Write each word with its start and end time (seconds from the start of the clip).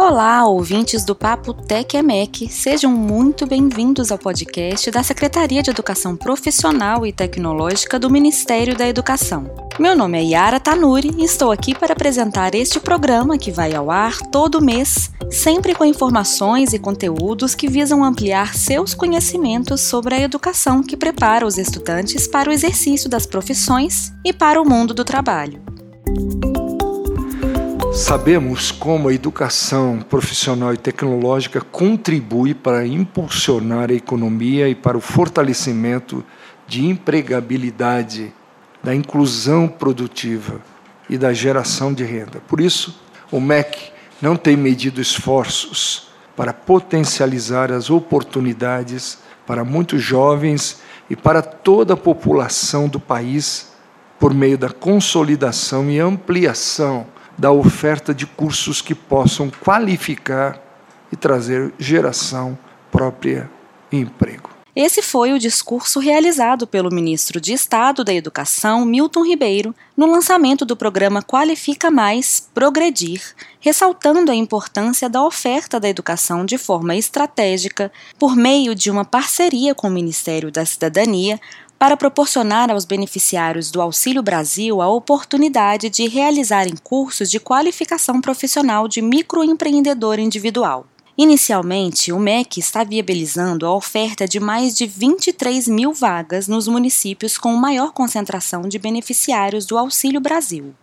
Olá, 0.00 0.46
ouvintes 0.46 1.04
do 1.04 1.12
Papo 1.12 1.52
TecEMEC, 1.52 2.48
sejam 2.48 2.92
muito 2.92 3.44
bem-vindos 3.48 4.12
ao 4.12 4.16
podcast 4.16 4.92
da 4.92 5.02
Secretaria 5.02 5.60
de 5.60 5.70
Educação 5.70 6.16
Profissional 6.16 7.04
e 7.04 7.12
Tecnológica 7.12 7.98
do 7.98 8.08
Ministério 8.08 8.76
da 8.76 8.86
Educação. 8.86 9.50
Meu 9.76 9.96
nome 9.96 10.16
é 10.16 10.22
Yara 10.22 10.60
Tanuri 10.60 11.10
e 11.18 11.24
estou 11.24 11.50
aqui 11.50 11.74
para 11.74 11.94
apresentar 11.94 12.54
este 12.54 12.78
programa 12.78 13.36
que 13.36 13.50
vai 13.50 13.74
ao 13.74 13.90
ar 13.90 14.18
todo 14.30 14.62
mês, 14.62 15.10
sempre 15.32 15.74
com 15.74 15.84
informações 15.84 16.72
e 16.72 16.78
conteúdos 16.78 17.56
que 17.56 17.66
visam 17.66 18.04
ampliar 18.04 18.54
seus 18.54 18.94
conhecimentos 18.94 19.80
sobre 19.80 20.14
a 20.14 20.20
educação 20.20 20.80
que 20.80 20.96
prepara 20.96 21.44
os 21.44 21.58
estudantes 21.58 22.28
para 22.28 22.48
o 22.48 22.52
exercício 22.52 23.10
das 23.10 23.26
profissões 23.26 24.12
e 24.24 24.32
para 24.32 24.62
o 24.62 24.64
mundo 24.64 24.94
do 24.94 25.04
trabalho. 25.04 25.67
Sabemos 27.98 28.70
como 28.70 29.08
a 29.08 29.12
educação 29.12 30.00
profissional 30.00 30.72
e 30.72 30.76
tecnológica 30.76 31.60
contribui 31.60 32.54
para 32.54 32.86
impulsionar 32.86 33.90
a 33.90 33.92
economia 33.92 34.68
e 34.68 34.74
para 34.74 34.96
o 34.96 35.00
fortalecimento 35.00 36.24
de 36.66 36.86
empregabilidade, 36.86 38.32
da 38.84 38.94
inclusão 38.94 39.66
produtiva 39.66 40.60
e 41.10 41.18
da 41.18 41.32
geração 41.32 41.92
de 41.92 42.04
renda. 42.04 42.40
Por 42.46 42.60
isso, 42.60 43.02
o 43.32 43.40
MEC 43.40 43.90
não 44.22 44.36
tem 44.36 44.56
medido 44.56 45.00
esforços 45.00 46.08
para 46.36 46.52
potencializar 46.52 47.72
as 47.72 47.90
oportunidades 47.90 49.18
para 49.44 49.64
muitos 49.64 50.00
jovens 50.00 50.80
e 51.10 51.16
para 51.16 51.42
toda 51.42 51.94
a 51.94 51.96
população 51.96 52.88
do 52.88 53.00
país 53.00 53.72
por 54.20 54.32
meio 54.32 54.56
da 54.56 54.70
consolidação 54.70 55.90
e 55.90 55.98
ampliação 55.98 57.17
da 57.38 57.52
oferta 57.52 58.12
de 58.12 58.26
cursos 58.26 58.82
que 58.82 58.94
possam 58.94 59.48
qualificar 59.48 60.60
e 61.12 61.16
trazer 61.16 61.72
geração 61.78 62.58
própria 62.90 63.48
e 63.92 63.98
emprego. 63.98 64.58
Esse 64.80 65.02
foi 65.02 65.32
o 65.32 65.40
discurso 65.40 65.98
realizado 65.98 66.64
pelo 66.64 66.94
ministro 66.94 67.40
de 67.40 67.52
Estado 67.52 68.04
da 68.04 68.14
Educação, 68.14 68.84
Milton 68.84 69.24
Ribeiro, 69.24 69.74
no 69.96 70.06
lançamento 70.06 70.64
do 70.64 70.76
programa 70.76 71.20
Qualifica 71.20 71.90
Mais 71.90 72.48
Progredir, 72.54 73.20
ressaltando 73.58 74.30
a 74.30 74.36
importância 74.36 75.08
da 75.08 75.20
oferta 75.24 75.80
da 75.80 75.88
educação 75.88 76.44
de 76.44 76.56
forma 76.56 76.94
estratégica, 76.94 77.90
por 78.20 78.36
meio 78.36 78.72
de 78.72 78.88
uma 78.88 79.04
parceria 79.04 79.74
com 79.74 79.88
o 79.88 79.90
Ministério 79.90 80.52
da 80.52 80.64
Cidadania, 80.64 81.40
para 81.78 81.96
proporcionar 81.96 82.70
aos 82.70 82.84
beneficiários 82.84 83.70
do 83.70 83.80
Auxílio 83.80 84.22
Brasil 84.22 84.82
a 84.82 84.88
oportunidade 84.88 85.88
de 85.88 86.08
realizarem 86.08 86.74
cursos 86.82 87.30
de 87.30 87.38
qualificação 87.38 88.20
profissional 88.20 88.88
de 88.88 89.00
microempreendedor 89.00 90.18
individual. 90.18 90.86
Inicialmente, 91.16 92.12
o 92.12 92.18
MEC 92.18 92.58
está 92.58 92.84
viabilizando 92.84 93.66
a 93.66 93.74
oferta 93.74 94.26
de 94.26 94.38
mais 94.38 94.74
de 94.74 94.86
23 94.86 95.68
mil 95.68 95.92
vagas 95.92 96.46
nos 96.48 96.68
municípios 96.68 97.38
com 97.38 97.52
maior 97.54 97.92
concentração 97.92 98.62
de 98.62 98.78
beneficiários 98.78 99.66
do 99.66 99.78
Auxílio 99.78 100.20
Brasil. 100.20 100.74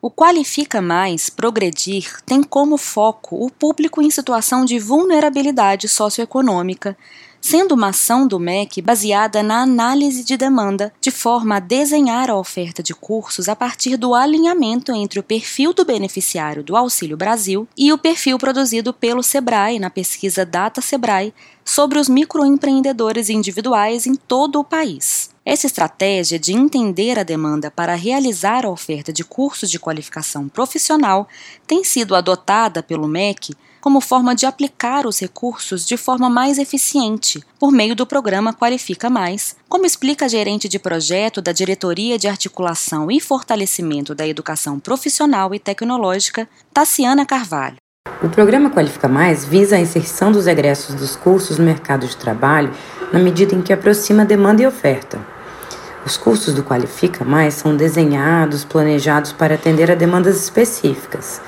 O 0.00 0.10
Qualifica 0.10 0.80
Mais 0.80 1.28
Progredir 1.28 2.22
tem 2.24 2.40
como 2.42 2.76
foco 2.76 3.44
o 3.44 3.50
público 3.50 4.00
em 4.00 4.10
situação 4.10 4.64
de 4.64 4.78
vulnerabilidade 4.78 5.88
socioeconômica, 5.88 6.96
sendo 7.40 7.74
uma 7.74 7.88
ação 7.88 8.26
do 8.26 8.38
MEC 8.38 8.82
baseada 8.82 9.42
na 9.42 9.62
análise 9.62 10.24
de 10.24 10.36
demanda, 10.36 10.92
de 11.00 11.10
forma 11.10 11.56
a 11.56 11.60
desenhar 11.60 12.30
a 12.30 12.36
oferta 12.36 12.82
de 12.82 12.94
cursos 12.94 13.48
a 13.48 13.56
partir 13.56 13.96
do 13.96 14.14
alinhamento 14.14 14.92
entre 14.92 15.18
o 15.18 15.22
perfil 15.22 15.72
do 15.72 15.84
beneficiário 15.84 16.62
do 16.62 16.76
Auxílio 16.76 17.16
Brasil 17.16 17.66
e 17.76 17.92
o 17.92 17.98
perfil 17.98 18.38
produzido 18.38 18.92
pelo 18.92 19.22
Sebrae 19.22 19.78
na 19.78 19.90
pesquisa 19.90 20.44
Data 20.44 20.80
Sebrae 20.80 21.32
sobre 21.64 21.98
os 21.98 22.08
microempreendedores 22.08 23.28
individuais 23.28 24.06
em 24.06 24.14
todo 24.14 24.58
o 24.58 24.64
país. 24.64 25.30
Essa 25.50 25.66
estratégia 25.66 26.38
de 26.38 26.52
entender 26.52 27.18
a 27.18 27.22
demanda 27.22 27.70
para 27.70 27.94
realizar 27.94 28.66
a 28.66 28.68
oferta 28.68 29.10
de 29.10 29.24
cursos 29.24 29.70
de 29.70 29.78
qualificação 29.78 30.46
profissional 30.46 31.26
tem 31.66 31.82
sido 31.82 32.14
adotada 32.14 32.82
pelo 32.82 33.08
MEC 33.08 33.54
como 33.80 33.98
forma 34.02 34.34
de 34.34 34.44
aplicar 34.44 35.06
os 35.06 35.18
recursos 35.18 35.86
de 35.86 35.96
forma 35.96 36.28
mais 36.28 36.58
eficiente, 36.58 37.42
por 37.58 37.72
meio 37.72 37.96
do 37.96 38.06
programa 38.06 38.52
Qualifica 38.52 39.08
Mais, 39.08 39.56
como 39.70 39.86
explica 39.86 40.26
a 40.26 40.28
gerente 40.28 40.68
de 40.68 40.78
projeto 40.78 41.40
da 41.40 41.50
Diretoria 41.50 42.18
de 42.18 42.28
Articulação 42.28 43.10
e 43.10 43.18
Fortalecimento 43.18 44.14
da 44.14 44.28
Educação 44.28 44.78
Profissional 44.78 45.54
e 45.54 45.58
Tecnológica, 45.58 46.46
Tassiana 46.74 47.24
Carvalho. 47.24 47.76
O 48.22 48.28
programa 48.28 48.68
Qualifica 48.68 49.08
Mais 49.08 49.46
visa 49.46 49.76
a 49.76 49.80
inserção 49.80 50.30
dos 50.30 50.46
egressos 50.46 50.94
dos 50.94 51.16
cursos 51.16 51.56
no 51.56 51.64
mercado 51.64 52.06
de 52.06 52.18
trabalho 52.18 52.70
na 53.10 53.18
medida 53.18 53.54
em 53.54 53.62
que 53.62 53.72
aproxima 53.72 54.26
demanda 54.26 54.60
e 54.60 54.66
oferta. 54.66 55.37
Os 56.08 56.16
cursos 56.16 56.54
do 56.54 56.64
Qualifica 56.64 57.22
Mais 57.22 57.52
são 57.52 57.76
desenhados, 57.76 58.64
planejados 58.64 59.30
para 59.30 59.56
atender 59.56 59.90
a 59.90 59.94
demandas 59.94 60.42
específicas 60.42 61.38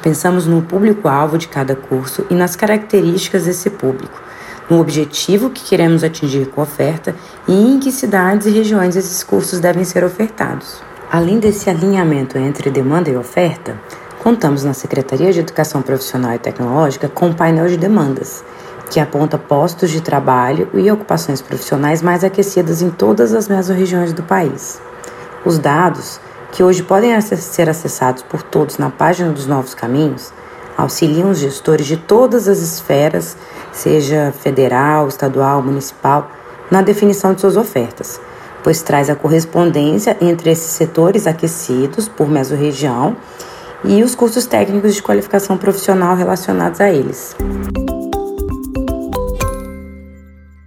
Pensamos 0.00 0.46
no 0.46 0.62
público-alvo 0.62 1.36
de 1.36 1.48
cada 1.48 1.74
curso 1.74 2.24
e 2.30 2.34
nas 2.34 2.54
características 2.54 3.42
desse 3.42 3.70
público, 3.70 4.22
no 4.70 4.78
objetivo 4.78 5.50
que 5.50 5.64
queremos 5.64 6.04
atingir 6.04 6.46
com 6.46 6.60
a 6.60 6.64
oferta 6.64 7.12
e 7.48 7.52
em 7.52 7.80
que 7.80 7.90
cidades 7.90 8.46
e 8.46 8.50
regiões 8.50 8.94
esses 8.94 9.24
cursos 9.24 9.58
devem 9.58 9.82
ser 9.82 10.04
ofertados. 10.04 10.80
Além 11.10 11.40
desse 11.40 11.68
alinhamento 11.68 12.38
entre 12.38 12.70
demanda 12.70 13.10
e 13.10 13.16
oferta, 13.16 13.76
contamos 14.22 14.62
na 14.62 14.74
Secretaria 14.74 15.32
de 15.32 15.40
Educação 15.40 15.82
Profissional 15.82 16.34
e 16.34 16.38
Tecnológica 16.38 17.08
com 17.08 17.26
um 17.26 17.34
painel 17.34 17.66
de 17.66 17.76
demandas, 17.76 18.44
que 18.94 19.00
aponta 19.00 19.36
postos 19.36 19.90
de 19.90 20.00
trabalho 20.00 20.68
e 20.72 20.88
ocupações 20.88 21.42
profissionais 21.42 22.00
mais 22.00 22.22
aquecidas 22.22 22.80
em 22.80 22.90
todas 22.90 23.34
as 23.34 23.48
mesorregiões 23.48 24.12
do 24.12 24.22
país. 24.22 24.80
Os 25.44 25.58
dados 25.58 26.20
que 26.52 26.62
hoje 26.62 26.84
podem 26.84 27.20
ser 27.20 27.68
acessados 27.68 28.22
por 28.22 28.40
todos 28.40 28.78
na 28.78 28.90
página 28.90 29.32
dos 29.32 29.48
Novos 29.48 29.74
Caminhos, 29.74 30.32
auxiliam 30.78 31.28
os 31.28 31.38
gestores 31.38 31.86
de 31.86 31.96
todas 31.96 32.46
as 32.46 32.58
esferas, 32.60 33.36
seja 33.72 34.32
federal, 34.40 35.08
estadual, 35.08 35.60
municipal, 35.60 36.30
na 36.70 36.80
definição 36.80 37.34
de 37.34 37.40
suas 37.40 37.56
ofertas, 37.56 38.20
pois 38.62 38.80
traz 38.80 39.10
a 39.10 39.16
correspondência 39.16 40.16
entre 40.20 40.50
esses 40.50 40.70
setores 40.70 41.26
aquecidos 41.26 42.08
por 42.08 42.28
mesorregião 42.28 43.16
e 43.82 44.04
os 44.04 44.14
cursos 44.14 44.46
técnicos 44.46 44.94
de 44.94 45.02
qualificação 45.02 45.58
profissional 45.58 46.14
relacionados 46.14 46.80
a 46.80 46.92
eles. 46.92 47.34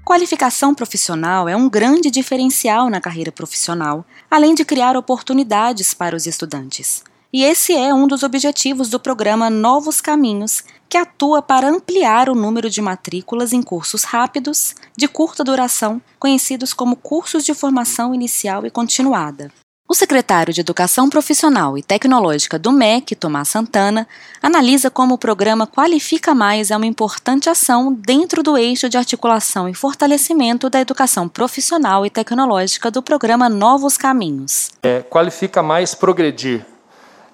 Qualificação 0.08 0.74
profissional 0.74 1.50
é 1.50 1.56
um 1.58 1.68
grande 1.68 2.10
diferencial 2.10 2.90
na 2.90 3.02
carreira 3.02 3.30
profissional, 3.30 4.06
além 4.32 4.56
de 4.56 4.64
criar 4.64 4.96
oportunidades 4.96 5.94
para 5.94 6.16
os 6.16 6.26
estudantes. 6.26 7.04
E 7.34 7.44
esse 7.44 7.76
é 7.76 7.94
um 7.94 8.08
dos 8.08 8.24
objetivos 8.24 8.90
do 8.90 9.02
programa 9.02 9.50
Novos 9.50 10.00
Caminhos, 10.00 10.64
que 10.88 10.96
atua 10.96 11.42
para 11.42 11.68
ampliar 11.68 12.30
o 12.30 12.36
número 12.36 12.70
de 12.70 12.82
matrículas 12.82 13.52
em 13.52 13.62
cursos 13.62 14.06
rápidos, 14.06 14.74
de 14.96 15.10
curta 15.10 15.44
duração, 15.44 16.02
conhecidos 16.18 16.74
como 16.74 16.96
cursos 16.96 17.44
de 17.44 17.54
formação 17.54 18.16
inicial 18.16 18.66
e 18.66 18.72
continuada. 18.72 19.52
O 19.90 19.96
secretário 19.96 20.54
de 20.54 20.60
Educação 20.60 21.10
Profissional 21.10 21.78
e 21.78 21.82
Tecnológica 21.82 22.60
do 22.60 22.74
MEC, 22.74 23.16
Tomás 23.16 23.48
Santana, 23.48 24.06
analisa 24.42 24.92
como 24.92 25.14
o 25.14 25.18
programa 25.18 25.66
Qualifica 25.66 26.36
Mais 26.36 26.70
é 26.72 26.76
uma 26.76 26.86
importante 26.86 27.50
ação 27.50 27.94
dentro 27.94 28.44
do 28.44 28.58
eixo 28.58 28.90
de 28.90 28.98
articulação 28.98 29.70
e 29.70 29.74
fortalecimento 29.74 30.70
da 30.70 30.82
educação 30.82 31.30
profissional 31.30 32.06
e 32.06 32.10
tecnológica 32.10 32.92
do 32.92 33.02
programa 33.02 33.48
Novos 33.48 33.96
Caminhos. 33.96 34.72
É, 34.84 35.02
Qualifica 35.04 35.64
Mais 35.64 35.96
Progredir 35.96 36.66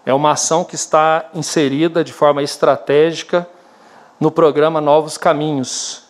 é 0.05 0.13
uma 0.13 0.33
ação 0.33 0.63
que 0.63 0.75
está 0.75 1.31
inserida 1.33 2.03
de 2.03 2.13
forma 2.13 2.43
estratégica 2.43 3.49
no 4.19 4.29
programa 4.29 4.79
Novos 4.79 5.17
Caminhos, 5.17 6.03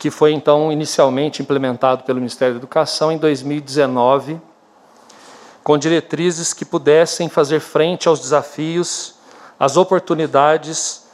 que 0.00 0.10
foi 0.10 0.32
então 0.32 0.72
inicialmente 0.72 1.40
implementado 1.40 2.02
pelo 2.02 2.18
Ministério 2.18 2.54
da 2.54 2.58
Educação 2.58 3.12
em 3.12 3.18
2019 3.18 4.40
com 5.64 5.78
diretrizes 5.78 6.52
que 6.52 6.64
pudessem 6.64 7.30
fazer 7.30 7.58
frente 7.58 8.06
aos 8.06 8.20
desafios, 8.20 9.14
às 9.58 9.78
oportunidades 9.78 11.04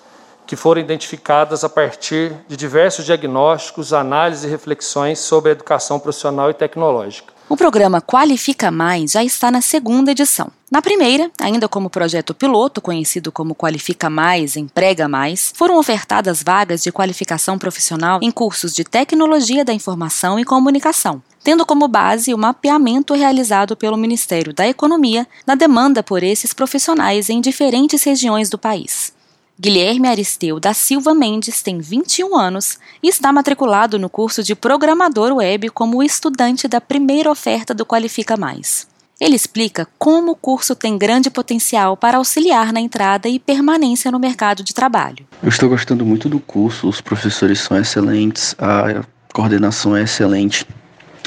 que 0.44 0.56
foram 0.56 0.80
identificadas 0.80 1.62
a 1.62 1.68
partir 1.68 2.34
de 2.48 2.56
diversos 2.56 3.04
diagnósticos, 3.04 3.92
análises 3.92 4.42
e 4.42 4.48
reflexões 4.48 5.20
sobre 5.20 5.50
a 5.50 5.52
educação 5.52 6.00
profissional 6.00 6.50
e 6.50 6.54
tecnológica. 6.54 7.32
O 7.48 7.56
programa 7.56 8.02
Qualifica 8.02 8.72
Mais 8.72 9.12
já 9.12 9.22
está 9.22 9.52
na 9.52 9.60
segunda 9.60 10.10
edição. 10.10 10.50
Na 10.70 10.80
primeira, 10.80 11.32
ainda 11.40 11.68
como 11.68 11.90
projeto 11.90 12.32
piloto, 12.32 12.80
conhecido 12.80 13.32
como 13.32 13.56
Qualifica 13.56 14.08
Mais, 14.08 14.56
Emprega 14.56 15.08
Mais, 15.08 15.52
foram 15.56 15.76
ofertadas 15.76 16.44
vagas 16.44 16.80
de 16.80 16.92
qualificação 16.92 17.58
profissional 17.58 18.20
em 18.22 18.30
cursos 18.30 18.72
de 18.72 18.84
Tecnologia 18.84 19.64
da 19.64 19.72
Informação 19.72 20.38
e 20.38 20.44
Comunicação, 20.44 21.20
tendo 21.42 21.66
como 21.66 21.88
base 21.88 22.32
o 22.32 22.38
mapeamento 22.38 23.14
realizado 23.14 23.76
pelo 23.76 23.96
Ministério 23.96 24.54
da 24.54 24.68
Economia 24.68 25.26
na 25.44 25.56
demanda 25.56 26.04
por 26.04 26.22
esses 26.22 26.54
profissionais 26.54 27.28
em 27.28 27.40
diferentes 27.40 28.04
regiões 28.04 28.48
do 28.48 28.56
país. 28.56 29.12
Guilherme 29.58 30.06
Aristeu 30.06 30.60
da 30.60 30.72
Silva 30.72 31.12
Mendes 31.14 31.62
tem 31.62 31.80
21 31.80 32.38
anos 32.38 32.78
e 33.02 33.08
está 33.08 33.32
matriculado 33.32 33.98
no 33.98 34.08
curso 34.08 34.40
de 34.40 34.54
Programador 34.54 35.32
Web 35.32 35.68
como 35.70 36.00
estudante 36.00 36.68
da 36.68 36.80
primeira 36.80 37.28
oferta 37.28 37.74
do 37.74 37.84
Qualifica 37.84 38.36
Mais. 38.36 38.89
Ele 39.20 39.36
explica 39.36 39.86
como 39.98 40.32
o 40.32 40.36
curso 40.36 40.74
tem 40.74 40.96
grande 40.96 41.28
potencial 41.28 41.94
para 41.94 42.16
auxiliar 42.16 42.72
na 42.72 42.80
entrada 42.80 43.28
e 43.28 43.38
permanência 43.38 44.10
no 44.10 44.18
mercado 44.18 44.64
de 44.64 44.72
trabalho. 44.72 45.26
Eu 45.42 45.50
estou 45.50 45.68
gostando 45.68 46.06
muito 46.06 46.26
do 46.26 46.40
curso, 46.40 46.88
os 46.88 47.02
professores 47.02 47.60
são 47.60 47.76
excelentes, 47.76 48.54
a 48.58 49.04
coordenação 49.34 49.94
é 49.94 50.04
excelente. 50.04 50.66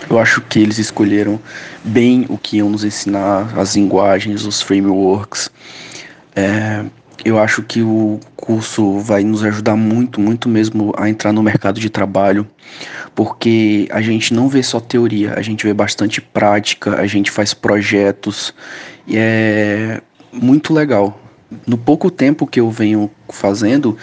Eu 0.10 0.18
acho 0.18 0.42
que 0.42 0.60
eles 0.60 0.80
escolheram 0.80 1.40
bem 1.84 2.26
o 2.30 2.38
que 2.38 2.58
iam 2.58 2.70
nos 2.70 2.84
ensinar, 2.84 3.58
as 3.58 3.76
linguagens, 3.76 4.44
os 4.44 4.60
frameworks. 4.60 5.52
É, 6.36 6.84
eu 7.26 7.40
acho 7.40 7.64
que 7.64 7.82
o 7.82 8.20
curso 8.36 9.00
vai 9.00 9.24
nos 9.24 9.44
ajudar 9.44 9.76
muito, 9.76 10.20
muito 10.20 10.50
mesmo 10.50 10.94
a 10.98 11.10
entrar 11.10 11.32
no 11.32 11.42
mercado 11.42 11.80
de 11.80 11.90
trabalho, 11.90 12.46
porque 13.16 13.88
a 13.92 14.02
gente 14.02 14.34
não 14.34 14.50
vê 14.50 14.62
só 14.62 14.80
teoria, 14.80 15.34
a 15.36 15.42
gente 15.42 15.66
vê 15.66 15.74
bastante 15.74 16.20
prática, 16.20 16.96
a 17.00 17.08
gente 17.08 17.32
faz 17.32 17.54
projetos 17.54 18.54
e 19.08 19.16
é 19.18 20.02
muito 20.32 20.74
legal. 20.74 21.20
No 21.68 21.78
pouco 21.78 22.10
tempo 22.10 22.48
que 22.48 22.60
eu 22.60 22.70
venho 22.72 23.10
fazendo, 23.30 23.96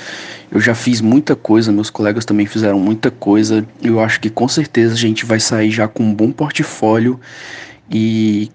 eu 0.51 0.61
já 0.61 0.75
fiz 0.75 1.01
muita 1.01 1.35
coisa, 1.35 1.73
meus 1.73 1.91
colegas 1.91 2.25
também 2.25 2.47
fizeram 2.47 2.79
muita 2.79 3.11
coisa. 3.11 3.67
Eu 3.83 4.01
acho 4.01 4.21
que 4.21 4.31
com 4.31 4.47
certeza 4.47 4.95
a 4.95 4.97
gente 4.97 5.27
vai 5.27 5.41
sair 5.41 5.71
já 5.71 5.89
com 5.89 6.05
um 6.05 6.15
bom 6.15 6.31
portfólio 6.31 7.21
e 7.91 8.51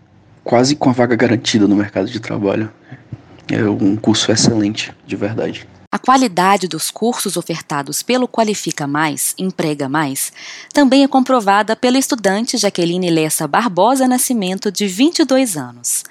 quase 0.45 0.75
com 0.75 0.89
a 0.89 0.93
vaga 0.93 1.15
garantida 1.15 1.67
no 1.67 1.75
mercado 1.75 2.09
de 2.09 2.19
trabalho. 2.19 2.69
É 3.49 3.63
um 3.63 3.95
curso 3.95 4.31
excelente, 4.31 4.93
de 5.05 5.15
verdade. 5.15 5.67
A 5.91 5.99
qualidade 5.99 6.67
dos 6.67 6.91
cursos 6.91 7.37
ofertados 7.37 8.03
pelo 8.03 8.27
Qualifica 8.27 8.85
Mais, 8.85 9.33
Emprega 9.37 9.87
Mais, 9.87 10.33
também 10.73 11.03
é 11.03 11.07
comprovada 11.07 11.75
pela 11.75 11.97
estudante 11.97 12.57
Jaqueline 12.57 13.09
Lessa 13.09 13.47
Barbosa 13.47 14.07
Nascimento, 14.07 14.69
de 14.71 14.87
22 14.87 15.55
anos. 15.55 16.03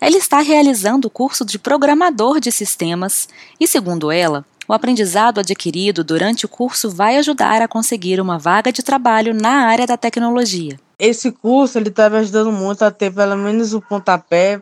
Ela 0.00 0.16
está 0.16 0.40
realizando 0.40 1.08
o 1.08 1.10
curso 1.10 1.44
de 1.44 1.58
programador 1.58 2.40
de 2.40 2.50
sistemas 2.50 3.28
e, 3.60 3.66
segundo 3.66 4.10
ela, 4.10 4.44
o 4.68 4.72
aprendizado 4.72 5.38
adquirido 5.38 6.02
durante 6.02 6.46
o 6.46 6.48
curso 6.48 6.90
vai 6.90 7.16
ajudar 7.18 7.62
a 7.62 7.68
conseguir 7.68 8.20
uma 8.20 8.38
vaga 8.38 8.72
de 8.72 8.82
trabalho 8.82 9.34
na 9.34 9.66
área 9.66 9.86
da 9.86 9.96
tecnologia. 9.96 10.78
Esse 10.98 11.30
curso 11.30 11.78
ele 11.78 11.88
está 11.88 12.08
me 12.08 12.16
ajudando 12.16 12.50
muito 12.50 12.82
a 12.82 12.90
ter 12.90 13.12
pelo 13.12 13.36
menos 13.36 13.74
o 13.74 13.80
pontapé 13.80 14.60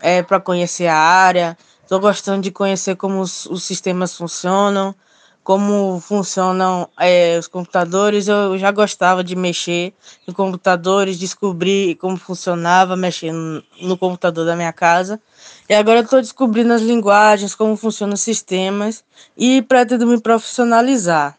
é, 0.00 0.22
para 0.22 0.40
conhecer 0.40 0.86
a 0.86 0.96
área. 0.96 1.56
Estou 1.82 2.00
gostando 2.00 2.42
de 2.42 2.50
conhecer 2.50 2.96
como 2.96 3.20
os, 3.20 3.46
os, 3.46 3.62
sistemas 3.62 4.16
funcionam, 4.16 4.94
como 5.44 6.00
funcionam 6.00 6.88
é, 6.98 7.38
os 7.38 7.46
computadores. 7.46 8.26
Eu 8.26 8.58
já 8.58 8.72
gostava 8.72 9.22
de 9.22 9.36
mexer 9.36 9.92
em 10.26 10.32
computadores, 10.32 11.18
descobrir 11.18 11.94
como 11.96 12.16
funcionava 12.16 12.96
mexendo 12.96 13.62
no 13.80 13.96
computador 13.96 14.44
da 14.44 14.56
minha 14.56 14.72
casa. 14.72 15.20
E 15.68 15.74
agora 15.74 16.00
estou 16.00 16.20
descobrindo 16.20 16.72
as 16.72 16.82
linguagens, 16.82 17.54
como 17.54 17.76
funcionam 17.76 18.14
os 18.14 18.20
sistemas 18.20 19.04
e 19.36 19.62
pretendo 19.62 20.06
me 20.06 20.20
profissionalizar. 20.20 21.38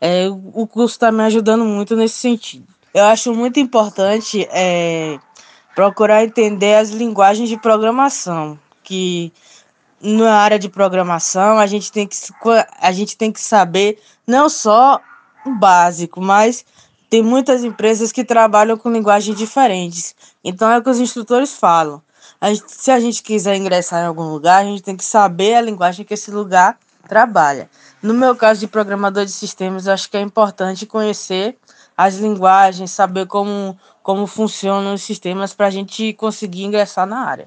É, 0.00 0.28
o 0.28 0.66
curso 0.66 0.94
está 0.94 1.10
me 1.10 1.22
ajudando 1.22 1.64
muito 1.64 1.96
nesse 1.96 2.16
sentido. 2.16 2.66
Eu 2.92 3.04
acho 3.04 3.34
muito 3.34 3.60
importante 3.60 4.46
é, 4.50 5.18
procurar 5.76 6.24
entender 6.24 6.74
as 6.76 6.88
linguagens 6.88 7.50
de 7.50 7.58
programação, 7.58 8.58
que 8.82 9.30
na 10.00 10.34
área 10.34 10.58
de 10.58 10.70
programação 10.70 11.58
a 11.58 11.66
gente 11.66 11.92
tem 11.92 12.06
que, 12.06 12.16
a 12.80 12.92
gente 12.92 13.14
tem 13.14 13.30
que 13.30 13.40
saber 13.40 14.00
não 14.26 14.48
só 14.48 14.98
o 15.44 15.54
básico, 15.54 16.18
mas 16.18 16.64
tem 17.10 17.22
muitas 17.22 17.62
empresas 17.62 18.10
que 18.10 18.24
trabalham 18.24 18.78
com 18.78 18.90
linguagens 18.90 19.36
diferentes. 19.36 20.16
Então 20.42 20.70
é 20.70 20.78
o 20.78 20.82
que 20.82 20.88
os 20.88 20.98
instrutores 20.98 21.52
falam. 21.52 22.02
A 22.40 22.54
gente, 22.54 22.64
se 22.68 22.90
a 22.90 22.98
gente 22.98 23.22
quiser 23.22 23.54
ingressar 23.56 24.02
em 24.02 24.06
algum 24.06 24.30
lugar, 24.30 24.62
a 24.62 24.64
gente 24.64 24.82
tem 24.82 24.96
que 24.96 25.04
saber 25.04 25.56
a 25.56 25.60
linguagem 25.60 26.06
que 26.06 26.14
esse 26.14 26.30
lugar 26.30 26.78
trabalha. 27.06 27.68
No 28.02 28.14
meu 28.14 28.34
caso 28.34 28.60
de 28.60 28.66
programador 28.66 29.26
de 29.26 29.30
sistemas, 29.30 29.86
acho 29.86 30.08
que 30.08 30.16
é 30.16 30.22
importante 30.22 30.86
conhecer 30.86 31.58
as 31.96 32.18
linguagens, 32.18 32.90
saber 32.90 33.26
como, 33.26 33.76
como 34.02 34.26
funcionam 34.26 34.94
os 34.94 35.02
sistemas 35.02 35.54
para 35.54 35.68
a 35.68 35.70
gente 35.70 36.12
conseguir 36.12 36.64
ingressar 36.64 37.06
na 37.06 37.20
área. 37.20 37.46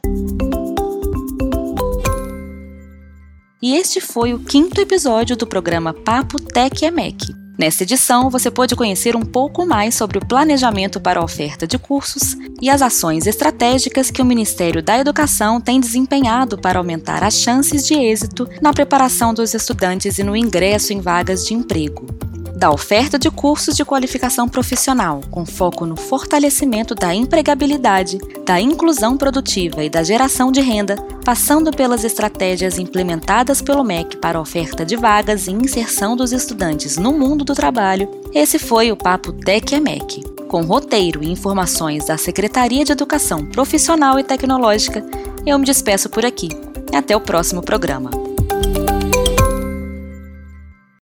E 3.62 3.76
este 3.76 4.00
foi 4.00 4.34
o 4.34 4.40
quinto 4.40 4.80
episódio 4.80 5.36
do 5.36 5.46
programa 5.46 5.94
Papo 5.94 6.42
Tech 6.42 6.84
EMEC. 6.84 7.38
Nesta 7.60 7.84
edição, 7.84 8.30
você 8.30 8.50
pode 8.50 8.74
conhecer 8.74 9.18
um 9.18 9.22
pouco 9.22 9.66
mais 9.66 9.94
sobre 9.94 10.18
o 10.18 10.26
planejamento 10.26 11.02
para 11.02 11.20
a 11.20 11.24
oferta 11.24 11.68
de 11.68 11.78
cursos 11.78 12.38
e 12.62 12.70
as 12.70 12.82
ações 12.82 13.28
estratégicas 13.28 14.10
que 14.10 14.22
o 14.22 14.26
Ministério 14.26 14.82
da 14.82 14.98
Educação 14.98 15.60
tem 15.60 15.78
desempenhado 15.78 16.58
para 16.58 16.80
aumentar 16.80 17.22
as 17.22 17.34
chances 17.34 17.86
de 17.86 17.96
êxito 17.96 18.48
na 18.62 18.72
preparação 18.72 19.34
dos 19.34 19.54
estudantes 19.54 20.18
e 20.20 20.24
no 20.24 20.38
ingresso 20.38 20.94
em 20.94 21.02
vagas 21.02 21.46
de 21.46 21.54
emprego 21.54 22.29
da 22.60 22.70
oferta 22.70 23.18
de 23.18 23.32
cursos 23.32 23.74
de 23.74 23.86
qualificação 23.86 24.46
profissional, 24.50 25.22
com 25.32 25.46
foco 25.46 25.86
no 25.86 25.96
fortalecimento 25.96 26.94
da 26.94 27.16
empregabilidade, 27.16 28.20
da 28.46 28.60
inclusão 28.60 29.16
produtiva 29.16 29.82
e 29.82 29.90
da 29.90 30.04
geração 30.04 30.52
de 30.52 30.60
renda, 30.60 30.98
passando 31.24 31.72
pelas 31.72 32.04
estratégias 32.04 32.78
implementadas 32.78 33.62
pelo 33.62 33.82
MEC 33.82 34.18
para 34.18 34.42
oferta 34.42 34.86
de 34.86 34.98
vagas 34.98 35.48
e 35.48 35.52
inserção 35.52 36.18
dos 36.18 36.34
estudantes 36.34 36.98
no 36.98 37.14
mundo 37.14 37.46
do 37.46 37.56
trabalho, 37.56 38.12
esse 38.34 38.60
foi 38.60 38.92
o 38.92 38.98
Papo 38.98 39.32
Tec 39.32 39.80
MEC. 39.80 40.22
Com 40.50 40.64
roteiro 40.64 41.24
e 41.24 41.32
informações 41.32 42.08
da 42.08 42.18
Secretaria 42.18 42.84
de 42.84 42.92
Educação 42.92 43.46
Profissional 43.46 44.20
e 44.20 44.24
Tecnológica, 44.24 45.02
eu 45.46 45.58
me 45.58 45.66
despeço 45.66 46.10
por 46.10 46.26
aqui. 46.26 46.50
Até 46.94 47.16
o 47.16 47.22
próximo 47.22 47.62
programa. 47.62 48.19